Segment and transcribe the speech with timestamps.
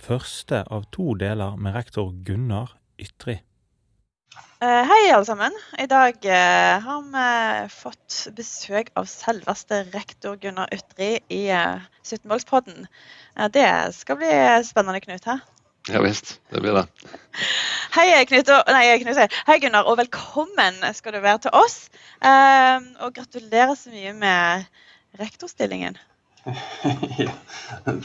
[0.00, 3.38] Første av to deler med rektor Gunnar Ytri.
[4.60, 5.52] Eh, hei, alle sammen.
[5.78, 7.26] I dag eh, har vi
[7.72, 12.88] fått besøk av selveste rektor Gunnar Ytri i 17-målspodden.
[13.52, 14.32] det skal bli
[14.64, 15.28] spennende, Knut.
[15.28, 15.44] Her.
[15.92, 16.86] Ja visst, det blir det.
[17.96, 21.78] Hei, Knut, og, nei, Knut, hei, Gunnar, og velkommen skal du være til oss.
[22.24, 24.66] og gratulerer så mye med
[25.20, 26.00] rektorstillingen.
[27.18, 27.32] ja,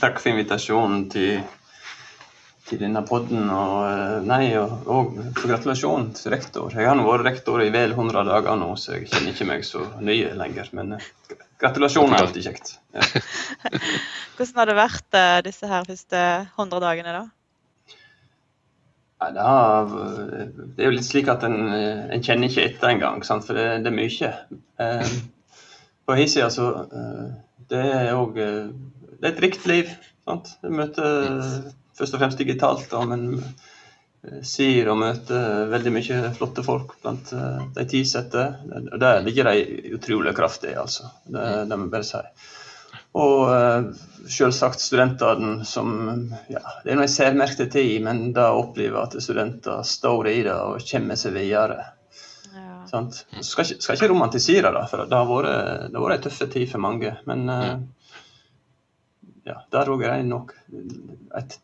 [0.02, 1.42] takk for invitasjonen til,
[2.71, 3.50] til denne podden.
[3.52, 6.72] Og, eh, nei, og, og for gratulasjon til rektor.
[6.73, 9.67] Jeg har nå vært rektor i vel 100 dager nå, så jeg kjenner ikke meg
[9.67, 10.72] så nye lenger.
[10.78, 11.11] Men uh,
[11.61, 12.73] gratulasjon er alltid kjekt.
[12.95, 13.05] Ja.
[14.38, 17.28] Hvordan har det vært uh, disse her første 100 dagene, da?
[19.22, 19.91] Det, har,
[20.33, 23.91] det, er jo litt slik at en, en kjenner ikke etter engang, for det, det,
[23.91, 24.31] er mye.
[24.81, 25.11] Eh,
[26.09, 27.28] på hin side så eh,
[27.69, 28.72] det er òg eh,
[29.19, 29.91] Det er et rikt liv.
[30.25, 30.50] sant?
[30.63, 31.69] Du møter
[32.02, 37.33] først og fremst digitalt, da, men eh, sier og møter veldig mye flotte folk blant
[37.38, 38.47] eh, de tilsatte.
[38.97, 41.11] Der ligger de utrolig kraftig, altså.
[41.27, 42.25] Det, det må jeg bare si.
[43.11, 43.89] Og uh,
[44.31, 45.89] selvsagt studentene som
[46.47, 50.55] ja, Det er noe jeg særmerkte tid, men da opplever at studenter står i det
[50.55, 51.89] og kommer seg videre.
[52.88, 53.22] Sant?
[53.44, 56.39] Skal, ikke, skal ikke romantisere det, for det har vært, det har vært en tøff
[56.55, 57.11] tid for mange.
[57.27, 57.75] Men uh,
[59.47, 60.55] ja, der òg er det nok
[61.39, 61.59] et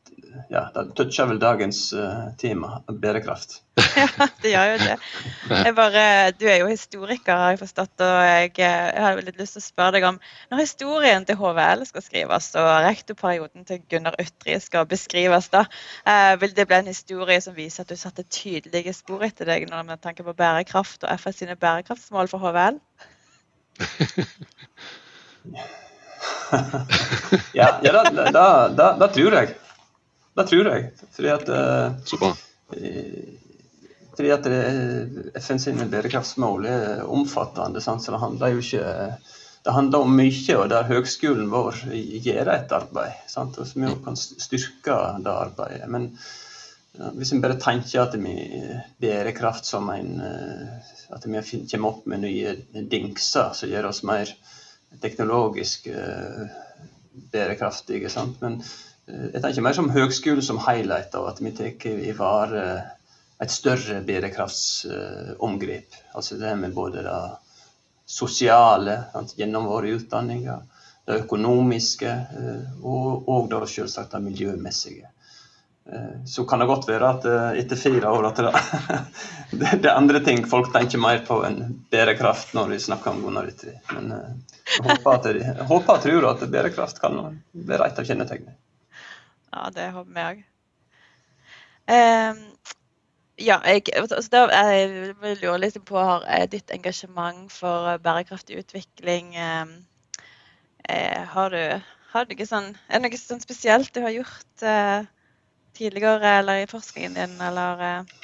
[0.50, 3.62] ja, det toucher vel dagens uh, tema, bærekraft.
[3.98, 4.08] ja,
[4.42, 4.96] det gjør jo det.
[5.78, 6.04] Bare,
[6.38, 8.02] du er jo historiker, har jeg forstått.
[8.02, 10.18] og jeg, jeg har litt lyst til å spørre deg om
[10.52, 15.62] Når historien til HVL skal skrives, og rektorperioden til Gunnar Ytri skal beskrives, da,
[16.08, 19.62] uh, vil det bli en historie som viser at du satte tydelige spor etter deg
[19.70, 22.76] når med tenker på bærekraft og FS sine bærekraftsmål for HVL?
[27.54, 29.48] ja, ja da, da, da, da tror jeg.
[30.38, 30.92] Det tror jeg.
[31.16, 31.50] Fordi at,
[32.06, 32.34] Så bra.
[34.18, 34.48] Fordi at
[35.42, 37.82] FN sine bærekraftsmål er omfattende.
[37.82, 38.06] Sant?
[38.06, 38.86] Så det handler jo ikke
[39.68, 41.82] det handler om mye, og der høgskolen vår
[42.24, 43.18] gjør et arbeid.
[43.28, 43.58] Sant?
[43.60, 44.96] Og jo kan styrke
[45.26, 45.90] det arbeidet.
[45.92, 46.14] Men
[47.18, 48.36] hvis en bare tenker at vi
[49.02, 50.22] bærekraft som en
[51.14, 51.40] At vi
[51.72, 52.56] kommer opp med nye
[52.92, 54.32] dingser som gjør oss mer
[55.02, 55.88] teknologisk
[57.32, 58.10] bærekraftige.
[58.10, 58.42] Sant?
[58.42, 62.64] Men Eh, jeg tenker mer som høgskolen som highlight, og at vi tar i vare
[63.40, 66.00] et større bærekraftsomgrep.
[66.18, 67.20] Altså det med både det
[68.08, 68.98] sosiale
[69.38, 70.64] gjennom våre utdanninger,
[71.08, 75.08] det økonomiske eh, og, og da selvsagt det miljømessige.
[75.88, 77.28] Eh, så kan det godt være at
[77.62, 78.42] etter fire år at
[79.52, 83.24] det, det, er andre ting folk tenker mer på enn bærekraft når vi snakker om
[83.24, 83.52] Gunnar.
[83.94, 87.22] Men jeg håper, jeg, håper og tror at bærekraft kan
[87.54, 88.58] være et av kjennetegnene.
[89.54, 90.46] Ja, det håper vi òg.
[91.88, 92.40] Um,
[93.40, 99.72] ja, jeg, altså, jeg lurer litt på har ditt engasjement for bærekraftig utvikling um,
[100.90, 104.66] eh, har, du, har du ikke sånn, Er det noe sånn spesielt du har gjort
[104.66, 105.06] uh,
[105.78, 108.18] tidligere eller i forskningen din, eller uh?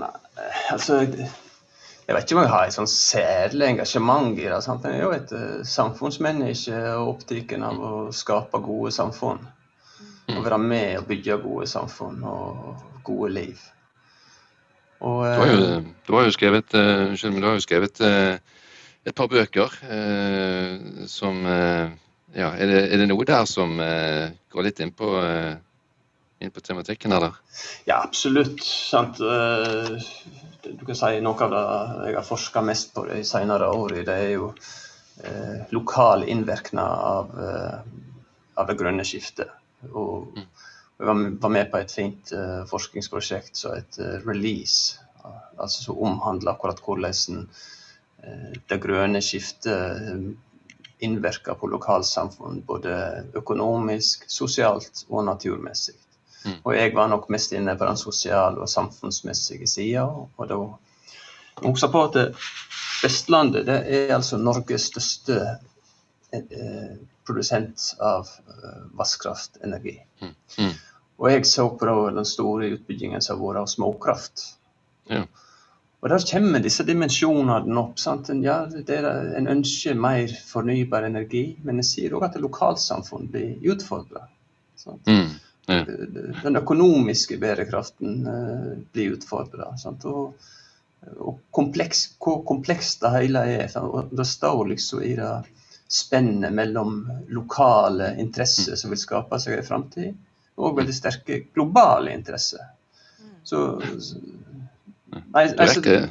[0.00, 0.10] Nei,
[0.72, 4.56] altså jeg vet ikke om jeg har et sånn særlig engasjement i det.
[4.64, 4.82] Sant?
[4.82, 5.32] Jeg er jo et
[5.70, 9.44] samfunnsmenneske og opptatt av å skape gode samfunn.
[10.38, 13.60] Å være med og bygge gode samfunn og gode liv.
[15.00, 18.36] Og, du, har jo, eh, du, har jo, skrevet, men du har jo skrevet uh,
[19.08, 19.72] et par bøker
[21.08, 25.08] som ja, er det, er det, noe der som går litt inn på,
[26.44, 27.38] inn på tematikken, eller?
[27.88, 28.60] Ja, absolutt.
[28.60, 29.16] Sant?
[29.16, 31.64] Du kan si Noe av det
[32.10, 34.52] jeg har forska mest på de senere årene, det er jo
[35.72, 37.32] lokal innvirkning av,
[38.60, 39.48] av det grønne skiftet.
[39.92, 45.00] Og jeg var med på et fint uh, forskningsprosjekt som het uh, Release.
[45.60, 50.36] Altså som omhandler akkurat hvordan uh, det grønne skiftet
[51.00, 52.60] innvirker på lokalsamfunn.
[52.68, 55.96] Både økonomisk, sosialt og naturmessig.
[56.44, 56.58] Mm.
[56.64, 60.04] Og jeg var nok mest inne på den sosiale og samfunnsmessige sida.
[60.36, 60.60] Og da
[61.64, 62.20] husk på at
[63.00, 65.40] Vestlandet det er altså Norges største
[67.26, 69.98] produsent av uh, vannkraftenergi.
[70.22, 70.34] Mm.
[70.58, 70.72] Mm.
[71.20, 74.44] Og jeg så på den store utbyggingen som har vært av småkraft.
[75.10, 75.24] Ja.
[76.00, 77.98] Og der kommer disse dimensjonene opp.
[78.00, 78.30] Sant?
[78.40, 78.62] Ja,
[79.36, 84.24] en ønsker mer fornybar energi, men en sier òg at lokalsamfunn blir utfordra.
[85.04, 85.34] Mm,
[85.68, 85.82] ja.
[86.40, 89.74] Den økonomiske bærekraften uh, blir utfordra.
[90.08, 90.48] Og,
[91.18, 93.76] og kompleks, hvor komplekst det hele er.
[93.84, 95.34] Og det står liksom i det
[95.90, 100.14] spennet mellom lokale interesser som vil skape seg i framtid,
[100.60, 102.60] og veldig sterke globale interesser.
[103.42, 106.06] Så, nei, du rekker,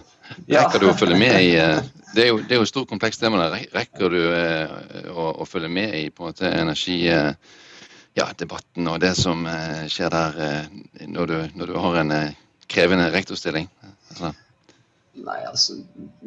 [0.50, 1.80] rekker, du å følge med i eh,
[2.10, 3.38] Det er jo, det er jo stort komplekst tema.
[3.54, 4.66] Rekker du eh,
[5.14, 10.10] å, å, følge med i på en måte energidebatten ja, og det som eh, skjer
[10.16, 10.34] der
[11.06, 12.34] når du, når du har en
[12.66, 13.70] krevende rektorstilling?
[14.10, 14.34] Altså.
[15.26, 15.78] Nei, altså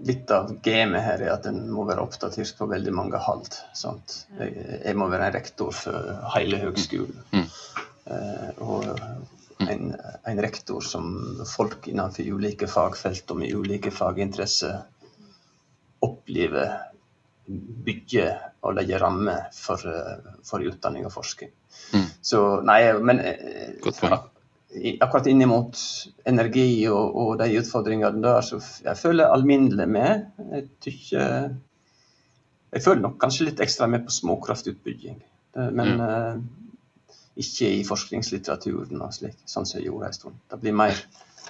[0.07, 3.51] Litt av gamet her er at en må være oppdatert på veldig mange hold.
[3.79, 4.23] Sant?
[4.39, 7.23] Jeg, jeg, må være en rektor for hele høgskolen.
[7.33, 7.47] Mm.
[8.13, 8.89] Eh, og
[9.63, 11.13] en, en, rektor som
[11.47, 14.81] folk innenfor ulike fagfelt og med ulike faginteresser
[16.03, 16.75] opplever
[17.87, 18.27] bygge
[18.63, 19.83] og legge rammer for,
[20.47, 21.55] for utdanning og forskning.
[21.95, 22.09] Mm.
[22.23, 24.32] Så nei, men eh, Godt poeng
[25.01, 25.79] akkurat inn mot
[26.29, 30.25] energi og, og, de utfordringene der, så jeg føler alminnelig med.
[30.53, 31.51] Jeg, tykker,
[32.73, 35.21] jeg føler nok kanskje litt ekstra med på småkraftutbygging.
[35.53, 36.01] Men mm.
[36.01, 40.41] uh, ikke i forskningslitteraturen og slik, sånn som jeg gjorde en stund.
[40.49, 40.97] Det blir mer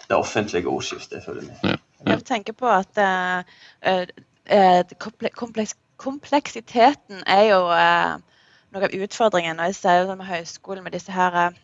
[0.08, 1.62] det offentlige ordskiftet, jeg føler med.
[1.62, 1.78] Ja.
[2.12, 3.44] Jeg tenker på at uh,
[3.86, 4.96] uh,
[5.38, 9.60] kompleks, kompleksiteten er jo noe av utfordringen.
[9.60, 11.54] Og jeg ser jo med høyskolen med disse her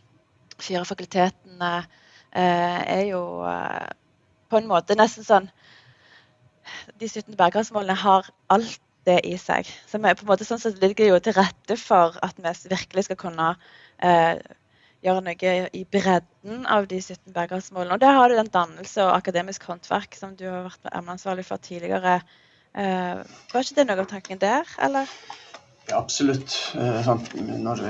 [0.63, 3.89] fire fakultetene eh, er jo eh,
[4.49, 5.49] på en måte nesten sånn
[7.01, 9.69] De 17 bærekraftsmålene har alt det i seg.
[9.89, 13.07] Så vi, på en måte sånn så ligger jo til rette for at vi virkelig
[13.07, 13.47] skal kunne
[14.05, 14.41] eh,
[15.07, 17.97] gjøre noe i bredden av de 17 bærekraftsmålene.
[17.97, 21.63] Og der har du den dannelse og akademisk håndverk som du har vært emneansvarlig for
[21.63, 22.19] tidligere.
[22.75, 23.23] Eh,
[23.53, 25.09] var ikke det noe av tanken der, eller?
[25.89, 26.59] Ja, absolutt.
[26.77, 27.13] Eh,
[27.65, 27.85] når,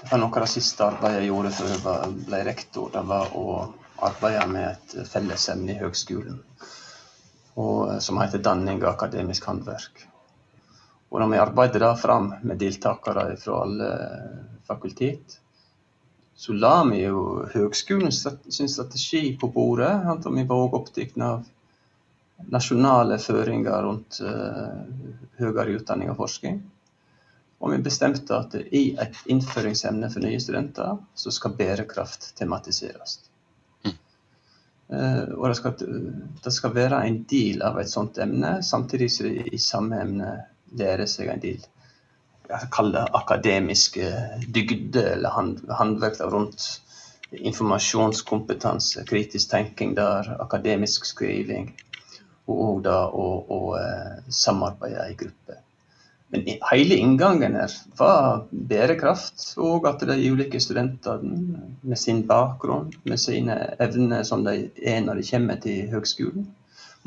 [0.00, 2.90] det var noe av det siste arbeidet jeg gjorde før jeg ble rektor.
[2.94, 3.46] Det var å
[4.06, 6.38] arbeide med et fellesemne i høgskolen
[8.00, 10.04] som heter danning og akademisk håndverk.
[11.10, 13.88] Og når vi arbeidet det fram med deltakere fra alle
[14.68, 15.38] fakultet,
[16.38, 19.90] så la vi jo høgskolen sin strategi på bordet.
[20.12, 21.46] Og vi var òg opptatt av
[22.54, 24.84] nasjonale føringer rundt uh,
[25.40, 26.60] høyere utdanning og forskning.
[27.58, 33.18] Og vi bestemte at i et innføringsemne for nye studenter, så skal bærekraft tematiseres.
[33.84, 33.96] Mm.
[34.92, 35.88] Uh, og det skal,
[36.44, 40.30] det skal, være en del av et sånt emne, samtidig som det i samme emne
[40.78, 41.66] lærer seg en del
[42.72, 44.06] Kall det akademiske
[44.48, 46.80] dygder eller hand, håndverk rundt
[47.30, 51.74] informasjonskompetanse, kritisk tenking der, akademisk skriving,
[52.48, 53.26] og da å,
[53.76, 55.60] uh, samarbeide i grupper.
[56.28, 63.20] Men hele inngangen her var bærekraft, og at de ulike studentene med sin bakgrunn, med
[63.22, 66.50] sine evner som de er når de kommer til høgskolen,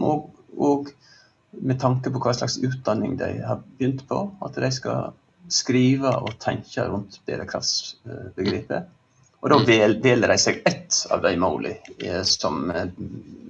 [0.02, 0.90] og, og
[1.52, 5.14] med tanke på hva slags utdanning de har begynt på, at de skal
[5.52, 8.90] skrive og tenke rundt bærekraftsbegrepet.
[9.42, 12.72] Og da deler de seg ett av de målene som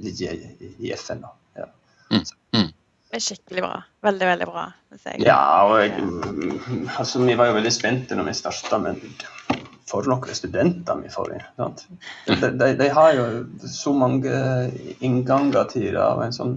[0.01, 0.39] ligger
[0.79, 1.25] i FN.
[1.59, 1.67] Ja.
[2.11, 2.71] Mm.
[3.11, 3.17] Mm.
[3.17, 3.83] Er skikkelig bra.
[4.07, 4.65] Veldig, veldig bra.
[5.19, 5.91] Ja, og jeg,
[6.97, 9.01] altså, vi var jo veldig spente når vi starta, men
[9.91, 11.75] for noen studenter vi får inn.
[12.29, 13.25] De, de, de, har jo
[13.67, 14.31] så mange
[15.03, 15.99] innganger til det.
[15.99, 16.55] av en sånn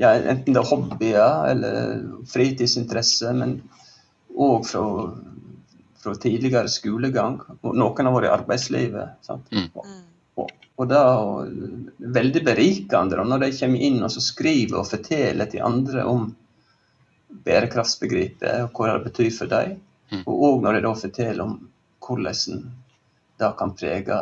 [0.00, 3.58] ja, Enten det er hobbyer eller fritidsinteresse, men
[4.32, 4.84] òg fra,
[6.00, 7.42] fra, tidligere skolegang.
[7.66, 9.18] Noen har vært i arbeidslivet.
[9.28, 9.52] Sant?
[9.52, 10.06] Mm.
[10.80, 16.04] Og det er veldig berikende når de kommer inn og skriver og forteller til andre
[16.08, 16.30] om
[17.44, 19.76] bærekraftsbegrepet og hva det betyr for dem.
[20.10, 20.22] Mm.
[20.24, 21.58] Og òg når de da forteller om
[22.06, 22.70] hvordan
[23.40, 24.20] det kan prege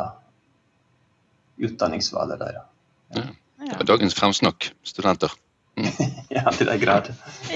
[1.69, 2.67] utdanningsvalget deres.
[3.15, 3.29] Ja.
[3.69, 3.79] Ja.
[3.83, 5.33] Dagens fremsnakk, studenter.
[5.79, 5.89] Mm.
[6.37, 7.11] ja, til den grad.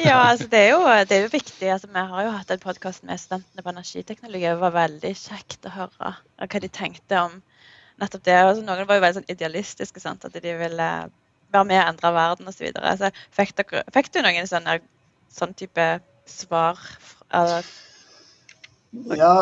[0.05, 1.69] ja, altså det er, jo, det er jo viktig.
[1.71, 4.47] Altså, vi har jo hatt en podkast med studentene på energiteknologi.
[4.47, 7.41] Det var veldig kjekt å høre hva de tenkte om
[8.01, 8.39] nettopp det.
[8.39, 10.25] Altså, noen var jo veldig sånn idealistiske, sant?
[10.25, 10.89] at de ville
[11.53, 12.69] være med og endre verden osv.
[12.99, 14.79] så fikk, fikk du noen sånne,
[15.33, 15.89] sånn type
[16.29, 16.81] svar?
[17.33, 17.67] Eller?
[19.17, 19.35] Ja,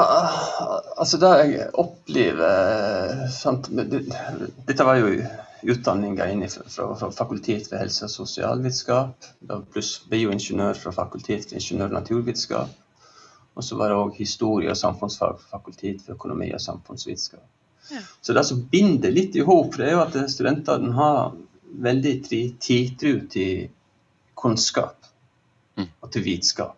[0.96, 3.66] altså det jeg opplever sant?
[3.70, 5.14] Dette var jo
[5.66, 9.26] utdanninger inn fra, fra, fakultet for helse- og sosialvitenskap,
[9.74, 12.76] pluss bioingeniør fra fakultet for ingeniør- og naturvitenskap.
[13.58, 17.44] Og så var det òg historie og samfunnsfag fra fakultet for økonomi og samfunnsvitenskap.
[17.90, 18.02] Ja.
[18.20, 21.32] Så det som binder litt i hop, er jo at studentene har
[21.70, 23.70] veldig tiltro til
[24.38, 25.08] kunnskap
[25.78, 25.88] mm.
[26.00, 26.76] og til vitenskap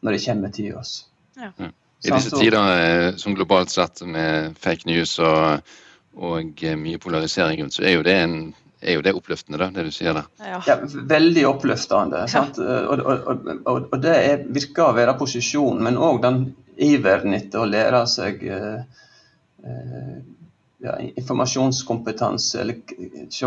[0.00, 0.92] når det kommer til oss.
[1.38, 1.50] Ja.
[2.06, 5.64] I disse tider eh, som globalt sett med fake news og,
[6.14, 8.38] og eh, mye polarisering rundt, så er jo det en
[8.78, 10.28] er jo det oppløftende, da, det du sier der?
[10.38, 12.20] Ja, ja veldig oppløftende.
[12.30, 12.44] Ja.
[12.46, 13.30] Og, og,
[13.66, 16.44] og, og, det er, virker å være posisjonen, men òg den
[16.86, 19.02] iveren etter å lære seg eh,
[20.78, 22.76] ja, informasjonskompetanse, eller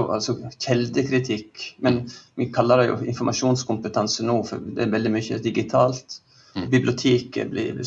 [0.01, 1.63] altså kjeldekritikk.
[1.85, 2.03] Men
[2.35, 6.19] vi kaller det jo informasjonskompetanse nå, for det er veldig mye digitalt.
[6.55, 6.67] Mm.
[6.73, 7.79] Biblioteket blir,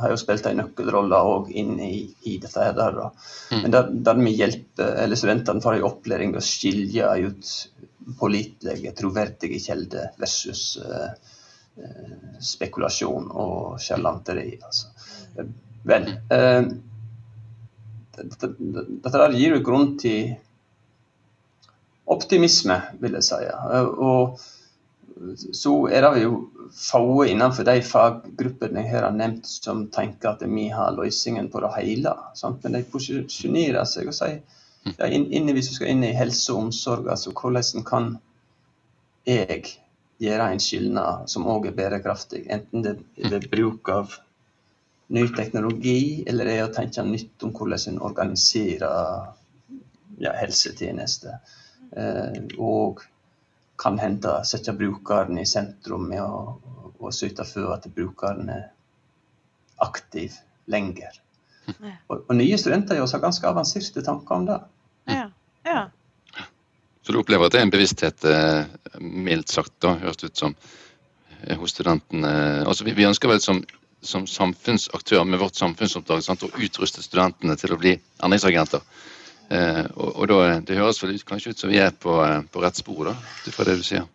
[0.00, 2.56] har jo spilt en nøkkelrolle òg inn i, i, dette.
[2.56, 2.72] her.
[2.78, 3.02] Der,
[3.52, 3.60] mm.
[3.66, 7.52] Men der, der vi hjelper, eller studentene får en opplæring å skilje ut
[8.18, 11.12] pålitelige, troverdige kilder versus uh,
[12.40, 14.54] spekulasjon og sjarlanteri.
[14.64, 14.88] Altså.
[15.84, 16.64] Vel uh,
[18.22, 18.54] dette,
[19.04, 20.34] dette gir jo grunn til
[22.10, 23.42] optimisme, vil jeg si.
[24.00, 24.40] Og
[25.52, 26.38] så er det jo
[26.74, 31.72] få innenfor de faggruppene jeg har nevnt som tenker at vi har løsningen på det
[31.76, 32.14] hele.
[32.38, 32.62] Sant?
[32.64, 34.40] Men de posisjonerer seg og sier
[34.96, 38.10] ja, inn, hvis vi skal inn i helse og omsorg, altså hvordan kan
[39.28, 39.76] jeg
[40.20, 42.46] gjøre en skilnad som òg er bærekraftig?
[42.48, 42.96] Enten det
[43.28, 44.16] er bruk av
[45.10, 49.32] ny teknologi, eller det er å tenke nytt om hvordan en organiserer
[50.22, 51.40] ja, helsetjenester.
[51.96, 53.02] Eh, og
[53.80, 56.58] kan hende sette brukeren i sentrum med å,
[57.00, 58.68] å sørge for at brukeren er
[59.82, 60.36] aktiv
[60.70, 61.18] lenger.
[62.10, 64.60] Og, og, nye studenter har ganske avanserte tanker om det.
[65.10, 65.26] Ja,
[65.66, 65.82] ja.
[67.02, 70.42] Så du opplever at det er en bevissthet, eh, mildt sagt, da, høres det ut
[70.44, 70.54] som,
[71.40, 72.32] eh, hos studentene.
[72.66, 73.62] Altså, vi, vi ønsker vel som,
[74.00, 78.84] som samfunnsaktør med vårt samfunnsoppdrag sant, å utruste studentene til å bli endringsagenter.
[79.50, 82.40] Eh, og, og da, Det høres vel ut, kanskje ut som vi er på, eh,
[82.50, 83.14] på rett spor, da,
[83.46, 84.06] ut fra det du sier?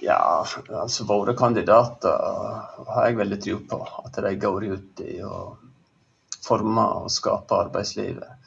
[0.00, 0.46] Ja,
[0.80, 2.14] altså våre kandidater
[2.88, 3.80] har jeg veldig tro på.
[4.04, 5.58] At de går ut i å
[6.40, 8.38] forme og skape arbeidslivet.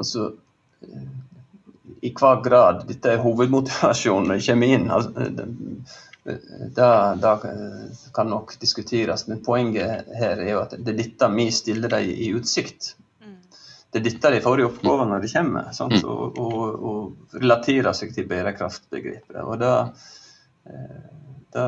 [0.00, 0.30] Altså,
[2.04, 5.28] i hva grad dette er hovedmotivasjonen når jeg kommer inn, altså,
[6.24, 6.88] det,
[7.20, 7.32] det,
[8.14, 9.26] kan nok diskuteres.
[9.28, 12.94] Men poenget her er jo at det er dette vi stiller dem i utsikt
[13.94, 15.66] det er dette de får i oppgave når de kommer.
[15.76, 15.94] Sant?
[15.94, 16.06] Mm.
[16.10, 19.36] Og, og, og relaterer seg til bærekraftbegrepet.
[19.38, 19.74] Og det,
[20.66, 21.04] eh,
[21.54, 21.66] det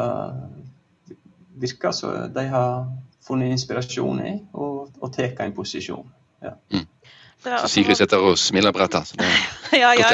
[1.62, 2.88] virker som de har
[3.22, 6.10] funnet inspirasjon i og, og tar en posisjon.
[6.42, 6.56] Ja.
[6.74, 6.82] Mm.
[7.44, 9.10] Så Sigrid sitter og smiler bredt her.
[9.82, 10.08] ja, ja.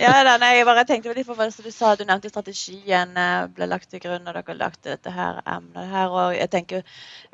[0.00, 1.92] ja da, nei, jeg bare tenkte litt på hva du sa.
[1.98, 6.10] Du nevnte strategien eh, ble lagt til grunn, når dere lagt dette her emnet her.
[6.10, 6.86] Og jeg tenker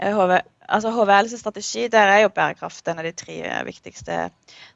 [0.02, 4.26] HV, eh, altså HVLs strategi, der er jo bærekraft en av de tre viktigste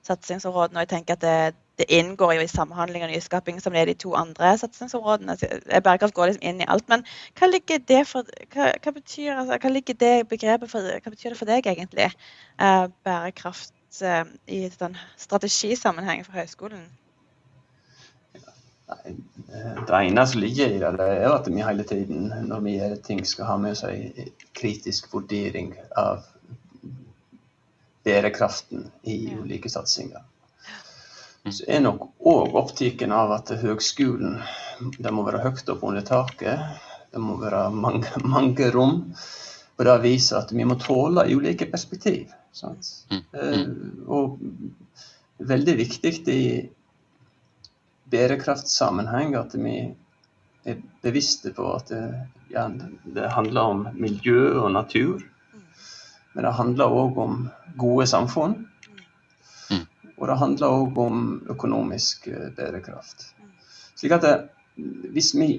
[0.07, 0.78] satsingsområdene.
[0.78, 1.37] Og jeg tenker at det,
[1.83, 5.37] det inngår jo i samhandling og nyskaping som det er de to andre satsingsområdene.
[5.75, 6.88] Bærekraft går liksom inn i alt.
[6.92, 7.04] Men
[7.37, 11.35] hva ligger det for hva, hva betyr, altså, hva ligger det begrepet for, hva betyr
[11.35, 12.12] det for deg egentlig?
[12.62, 13.75] Eh, bærekraft
[14.46, 16.87] i den strategisammenhengen for høyskolen?
[19.87, 22.96] Det ene som ligger i det, det er at vi hele tiden når vi gjør
[23.04, 26.25] ting, skal ha med oss en kritisk vurdering av
[28.04, 30.25] bærekraften i ulike satsinger.
[31.50, 34.38] Så er nok òg opptatt av at høgskolen
[35.02, 36.61] det må være høyt opp under taket.
[37.12, 39.00] Det må være mange, mange rom.
[39.78, 42.30] Og det viser at vi må tåle ulike perspektiv.
[42.52, 43.23] Mm.
[43.32, 44.38] Uh, og
[45.42, 46.42] veldig viktig i
[48.12, 49.76] bærekraftsammenheng at vi
[50.68, 52.02] er bevisste på at det,
[52.52, 52.66] ja,
[53.16, 55.23] det handler om miljø og natur.
[56.32, 57.40] Men det handler òg om
[57.80, 58.54] gode samfunn.
[59.71, 59.87] Mm.
[60.16, 63.32] Og det handler òg om økonomisk eh, bærekraft.
[63.97, 64.37] Slik at det,
[65.12, 65.59] hvis vi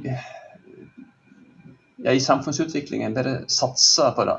[2.03, 4.37] ja, i samfunnsutviklingen bare satser på det,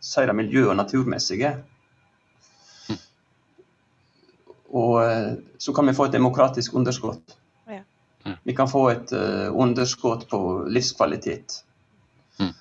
[0.00, 1.56] si det miljø- og naturmessige.
[4.68, 7.34] Og eh, så kan vi få et demokratisk underskudd.
[7.68, 7.82] Ja.
[8.44, 11.62] Vi kan få et uh, underskudd på livskvalitet.
[12.40, 12.52] Mm.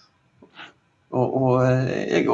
[1.12, 2.30] Og, og eh, jeg,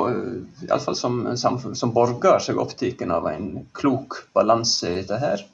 [0.68, 5.20] iallfall som, som, som borger, så er jeg opptatt av en klok balanse i dette
[5.24, 5.46] her.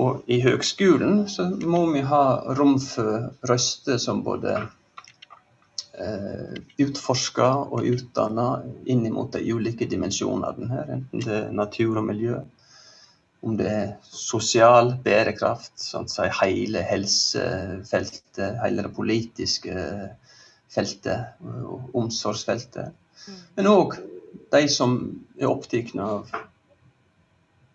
[0.00, 2.24] Og i høgskolen så må vi ha
[2.56, 4.79] rom for røster som både Eh,
[6.80, 8.46] utforska og utdanna
[8.90, 12.38] inn mot de ulike dimensjonene her, enten det er natur og miljø,
[13.40, 19.84] om det er sosial bærekraft, sånn, si hele helsefeltet, hele det politiske
[20.70, 21.40] feltet,
[21.96, 22.92] omsorgsfeltet.
[23.26, 23.38] Mm.
[23.56, 23.96] Men òg
[24.52, 24.96] de som
[25.40, 26.28] er opptatt av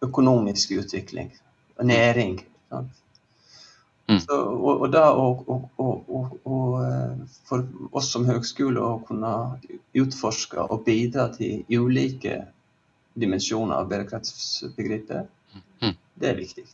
[0.06, 1.32] økonomisk utvikling
[1.80, 2.38] og næring.
[4.06, 4.20] Mm.
[4.22, 7.66] Så, og, og, da, å, eh, for
[7.98, 9.32] oss som høgskole å kunne
[9.98, 12.44] utforske og bidra til ulike
[13.18, 15.32] dimensjoner av bærekraftsbegrepet,
[15.82, 15.96] mm.
[16.22, 16.68] det er viktig.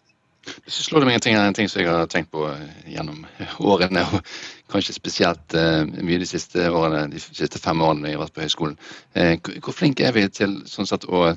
[0.65, 3.23] Så slår det meg en ting, en ting som jeg har tenkt på eh, gjennom
[3.71, 8.25] årene, og kanskje spesielt uh, mye de siste årene, de siste fem årene jeg har
[8.25, 8.77] vært på høyskolen.
[9.15, 11.29] Uh, hvor flinke er vi til sånn sett, å,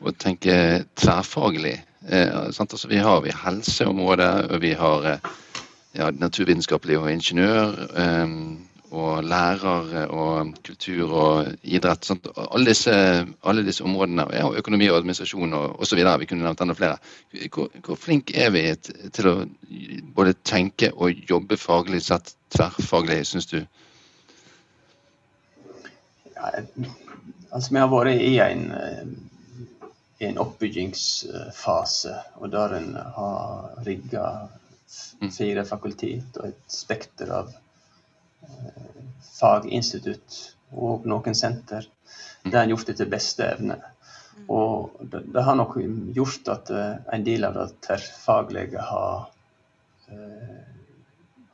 [0.00, 0.54] å tenke
[1.00, 1.78] tverrfaglig?
[2.04, 5.08] Uh, altså, vi har vi helseområdet, og vi har
[5.94, 7.74] ja, naturvitenskapelig og ingeniør.
[7.96, 12.10] Um, og lærer og kultur og idrett.
[12.36, 12.92] Alle, disse,
[13.44, 15.98] alle disse områdene, ja, økonomi og administrasjon og osv.
[15.98, 16.98] Vi kunne nevnt enda flere.
[17.54, 18.64] Hvor, hvor flink er vi
[19.16, 19.34] til å
[20.14, 23.60] både tenke og jobbe faglig sett, tverrfaglig, syns du?
[26.36, 26.52] Ja,
[27.50, 28.68] altså, vi har vært i en,
[30.18, 34.26] i en oppbyggingsfase, og der en har rigga
[35.20, 35.30] mm.
[35.34, 37.50] fire fakultet og et spekter av
[39.34, 40.38] faginstitutt
[40.74, 41.86] og noen senter.
[42.42, 43.78] der Det har en gjort etter beste evne.
[44.34, 44.46] Mm.
[44.50, 45.76] Og det, det, har nok
[46.16, 49.28] gjort at uh, en del av det tverrfaglige har
[50.10, 50.62] eh,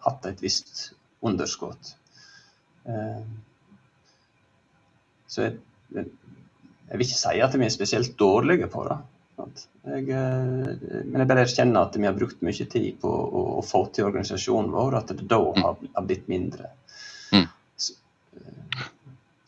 [0.07, 1.93] hatt et visst underskudd.
[2.88, 3.21] Uh,
[5.29, 6.07] så jeg,
[6.90, 8.99] jeg, vil ikke si at vi er spesielt dårlige på det.
[9.40, 13.87] Jeg, men jeg bare erkjenner at vi har brukt mye tid på å, å få
[13.94, 15.62] til organisasjonen vår, at det da mm.
[15.64, 16.75] har, har blitt mindre.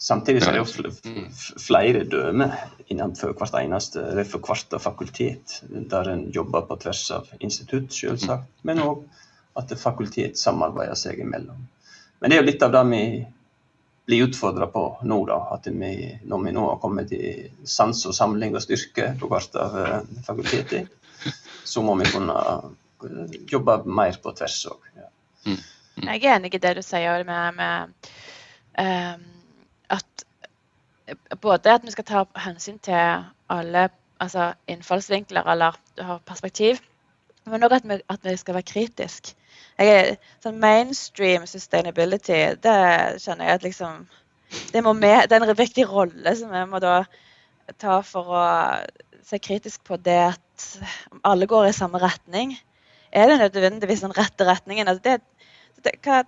[0.03, 1.27] Samtidig er det jo
[1.63, 2.57] flere dømmer
[2.91, 8.49] innenfor hvert eneste, eller for hvert fakultet, der en jobber på tvers av institutt, selvsagt,
[8.67, 9.05] men òg
[9.61, 11.61] at fakultet samarbeider seg imellom.
[12.19, 13.05] Men det er jo litt av det vi
[14.07, 15.39] blir utfordra på nå, da.
[15.55, 15.93] At vi,
[16.29, 19.77] når vi nå har kommet til sans og samling og styrke på hvert av
[20.27, 20.91] fakultetet,
[21.65, 22.39] så må vi kunne
[23.51, 24.89] jobbe mer på tvers òg.
[24.99, 25.11] Ja.
[25.47, 25.63] Mm.
[26.03, 28.11] Jeg er enig i det du sier med, med
[28.81, 29.31] um
[29.93, 30.25] at
[31.41, 33.89] både at vi skal ta hensyn til alle
[34.23, 35.77] altså innfallsvinkler eller
[36.27, 36.81] perspektiv,
[37.45, 39.35] men òg at, at, vi skal være kritiske.
[40.45, 42.79] Sånn mainstream sustainability, det
[43.23, 44.09] kjenner jeg at liksom
[44.69, 47.07] Det, med, det er en viktig rolle som vi må da
[47.81, 48.43] ta for å
[49.25, 50.67] se kritisk på det at
[51.25, 52.53] alle går i samme retning.
[53.13, 54.89] Er det nødvendigvis den rette retningen?
[54.89, 55.21] Altså det,
[55.85, 56.23] det, hva,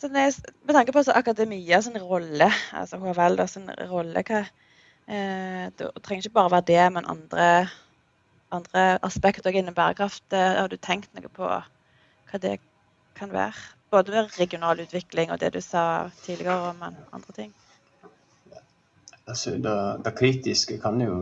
[0.00, 0.26] så det,
[0.64, 4.42] med tanke på akademia sin rolle, altså HVL sin rolle hva,
[5.08, 7.68] eh, Det trenger ikke bare være det, men andre,
[8.52, 10.24] andre aspekter innen bærekraft.
[10.32, 11.48] Eh, har du tenkt noe på
[12.30, 12.56] hva det
[13.16, 13.54] kan være?
[13.90, 17.54] Både ved regional utvikling og det du sa tidligere om andre ting?
[19.26, 21.14] Altså, det, det, kritiske kan jo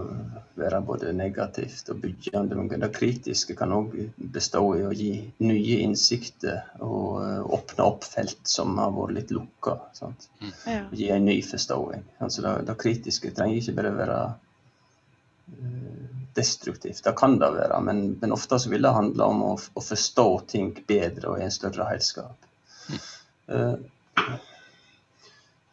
[0.61, 2.59] være både negativt og byggende.
[2.59, 3.95] Men det kritiske kan òg
[4.35, 9.33] bestå i å gi nye innsikter og uh, åpne opp felt som har vært litt
[9.33, 9.79] lukka.
[10.03, 10.53] Mm.
[10.69, 10.83] Ja.
[10.93, 12.05] Gi en ny forståing.
[12.19, 15.94] Altså, det, det, kritiske trenger ikke bare være uh,
[16.35, 17.03] destruktivt.
[17.05, 20.29] Det kan det være, men, men, ofte så vil det handle om å, å forstå
[20.51, 22.49] ting bedre og i en større helskap.
[22.89, 23.05] Mm.
[23.53, 24.33] Uh,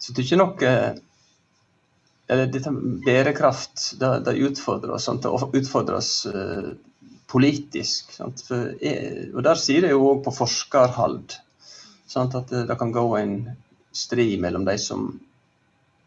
[0.02, 0.76] så det er ikke noe
[2.32, 2.72] dette
[3.04, 6.72] bærekraft det, det utfordrer oss, det utfordrer oss uh,
[7.32, 8.14] politisk.
[8.48, 8.72] For,
[9.36, 11.36] og Der sier det jo òg på forskerhold
[12.10, 12.36] sant?
[12.36, 13.36] at det, det, kan gå en
[13.96, 15.12] strid mellom de som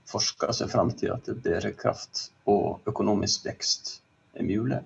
[0.09, 3.99] forsker seg fram til at bærekraft og økonomisk vekst
[4.43, 4.81] mulig.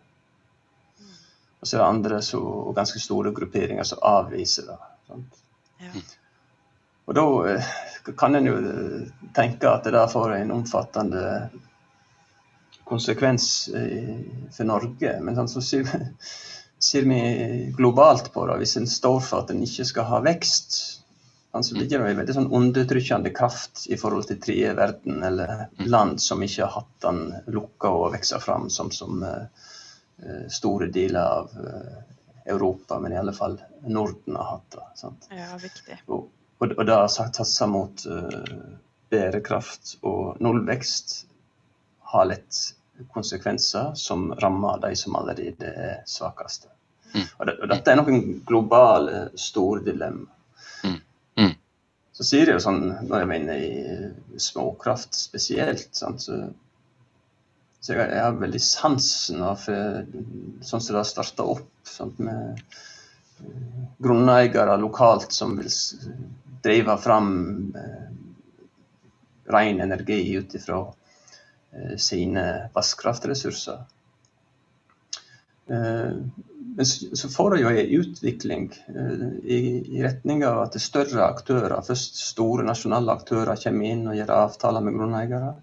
[1.60, 4.78] Og så er det andre så, og ganske store grupperinger som avviser det.
[5.82, 6.02] Ja.
[7.08, 7.70] Og da eh,
[8.18, 11.24] kan en jo eh, tenke at det der får en omfattende
[12.88, 14.20] konsekvens eh,
[14.52, 15.16] for Norge.
[15.24, 15.88] Men sånn, så ser,
[16.78, 18.58] ser, vi globalt på det.
[18.62, 20.78] Hvis en står for at en ikke skal ha vekst,
[21.52, 26.20] så ligger det en veldig sånn undertrykkende kraft i forhold til tredje verden, eller land
[26.22, 29.24] som ikke har hatt den lukka og vokse fram, som, som
[30.52, 31.56] store deler av
[32.48, 34.86] Europa, men i alle fall Norden har hatt det.
[34.94, 35.28] Sant?
[35.30, 35.98] Ja, viktig.
[36.06, 38.78] Og, og, og det har satsa mot uh,
[39.10, 41.14] bærekraft og nullvekst
[42.12, 42.60] har lett
[43.12, 46.72] konsekvenser som rammer de som allerede er svakeste.
[47.14, 47.26] Mm.
[47.36, 50.32] Og, det, og, dette er noen globale, store dilemma.
[52.18, 56.48] Så sier det jo sånn, når jeg mener i småkraft spesielt sant, så
[57.78, 60.00] Så jeg, jeg, har veldig sansen for
[60.66, 61.68] sånn som det har starta opp.
[61.86, 65.70] Sant, med uh, grunneiere lokalt som vil
[66.66, 67.30] drive fram
[67.78, 68.08] eh,
[69.54, 70.80] ren energi ut ifra
[71.70, 73.84] eh, sine vannkraftressurser.
[75.68, 78.66] Men så får det jo en utvikling
[79.42, 79.58] i,
[79.96, 84.86] i retning av at større aktører, først store nasjonale aktører, kommer inn og gjør avtaler
[84.86, 85.56] med grunneiere.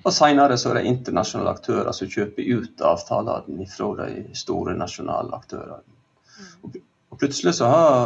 [0.00, 5.36] Og senere så er det internasjonale aktører som kjøper ut avtalene fra de store nasjonale
[5.36, 5.98] aktørene.
[6.64, 6.78] Og,
[7.12, 7.98] og plutselig så har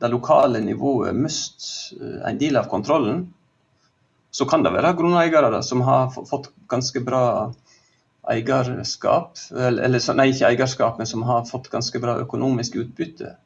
[0.00, 3.26] det lokale nivået mistet eh, en del av kontrollen.
[4.30, 7.24] Så kan det være grunneiere som har fått ganske bra
[8.28, 13.36] eierskap, eller nei, ikke eierskap, men som har fått ganske bra økonomisk utbytte.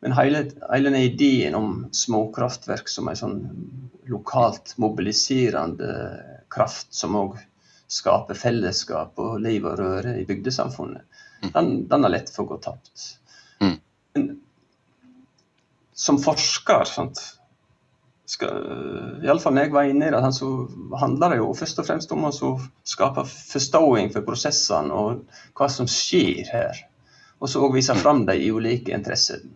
[0.00, 3.38] Men hele, hele den ideen om småkraftverk som en sånn
[4.08, 5.92] lokalt mobiliserende
[6.48, 7.36] kraft som òg
[7.88, 11.02] skaper fellesskap og liv og røre i bygdesamfunnet,
[11.42, 11.50] mm.
[11.54, 13.08] den, den er lett for å gå tapt.
[13.64, 13.76] Mm.
[14.14, 14.28] Men
[15.98, 17.20] som forsker sant,
[18.28, 18.58] skal,
[19.24, 20.48] Iallfall når jeg var inne i det, så
[21.00, 25.22] handler det jo først og fremst om å skape forståing for prosessene og
[25.56, 26.82] hva som skjer her.
[27.40, 28.02] Og så vise mm.
[28.02, 29.54] fram de ulike interessene.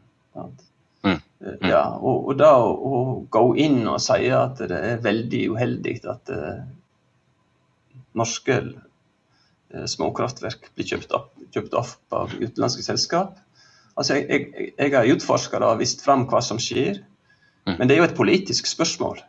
[1.67, 2.99] Ja, og, og da å,
[3.33, 6.61] gå inn og si at det er veldig uheldig at uh,
[8.19, 13.41] norske uh, småkraftverk blir kjøpt opp, kjøpt opp, av utenlandske selskap.
[13.97, 17.03] Altså, jeg, jeg, jeg har utforska det og vist fram hva som skjer,
[17.69, 17.79] mm.
[17.79, 19.23] men det er jo et politisk spørsmål.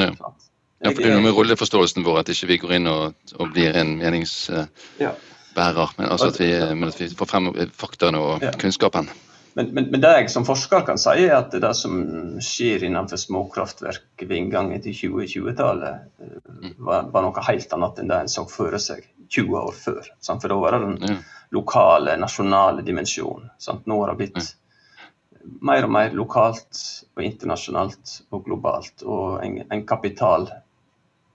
[0.00, 0.10] Ja.
[0.10, 3.50] ja, for Det er noe med rolleforståelsen vår at ikke vi går inn og, og
[3.54, 4.70] blir en meningsbærer,
[5.02, 5.88] ja.
[5.98, 8.54] men, altså at vi, men at vi får frem faktaene og ja.
[8.60, 9.10] kunnskapen.
[9.54, 11.96] Men, men, men, det jeg som forsker kan si, er at det som
[12.44, 18.20] skjer innenfor småkraftverk ved inngangen til 2020-tallet, eh, var, var, noe helt annet enn det
[18.22, 20.06] en så for seg 20 år før.
[20.22, 20.42] Sant?
[20.42, 21.18] For da var det den
[21.54, 23.50] lokale, nasjonale dimensjonen.
[23.90, 24.52] Nå har det blitt
[25.44, 26.80] mer og mer lokalt
[27.16, 29.04] og internasjonalt og globalt.
[29.04, 30.48] Og en, en kapital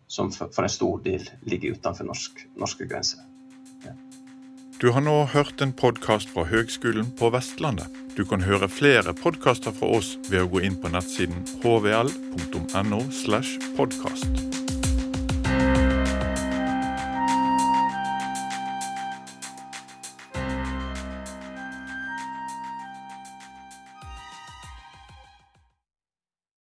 [0.07, 3.23] som for, for, en stor del ligger utenfor norsk, norske grenser.
[4.81, 7.87] Du har nå hørt en podkast fra Høgskolen på Vestlandet.
[8.17, 13.01] Du kan høre flere podkaster fra oss ved å gå inn på nettsiden hvl.no.
[13.23, 14.54] slash podkast.